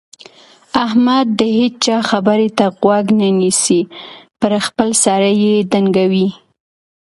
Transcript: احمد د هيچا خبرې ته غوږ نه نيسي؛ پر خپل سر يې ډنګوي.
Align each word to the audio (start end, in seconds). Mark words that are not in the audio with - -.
احمد 0.85 1.25
د 1.39 1.41
هيچا 1.57 1.97
خبرې 2.09 2.49
ته 2.57 2.65
غوږ 2.81 3.05
نه 3.19 3.29
نيسي؛ 3.39 3.81
پر 4.39 4.51
خپل 4.65 4.89
سر 5.03 5.21
يې 5.43 5.55
ډنګوي. 5.71 6.27